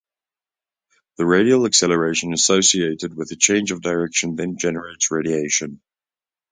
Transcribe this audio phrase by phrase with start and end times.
[1.19, 5.79] The radial acceleration associated with the change of direction then generates radiation.